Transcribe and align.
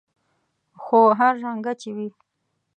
خو 0.83 0.99
هر 1.19 1.33
رنګه 1.45 1.73
چې 1.81 1.89
وي. 1.95 2.09